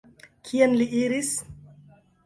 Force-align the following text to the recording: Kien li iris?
Kien 0.49 0.73
li 0.81 0.89
iris? 1.03 1.31